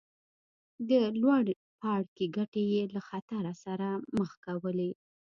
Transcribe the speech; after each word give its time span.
د 0.89 0.91
لوړ 1.21 1.45
پاړکي 1.79 2.25
ګټې 2.37 2.63
یې 2.73 2.83
له 2.93 3.01
خطر 3.09 3.43
سره 3.63 3.87
مخ 4.17 4.31
کولې. 4.45 4.91